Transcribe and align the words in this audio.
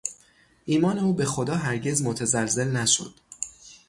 ایمان 0.65 0.99
او 0.99 1.13
به 1.13 1.25
خدا 1.25 1.55
هرگز 1.55 2.01
متزلزل 2.01 2.75
نشد. 2.77 3.13